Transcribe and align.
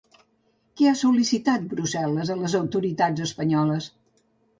Què 0.79 0.85
ha 0.91 0.93
sol·licitat 1.01 1.67
Brussel·les 1.73 2.31
a 2.37 2.37
les 2.39 2.55
autoritats 2.61 3.27
espanyoles? 3.27 3.91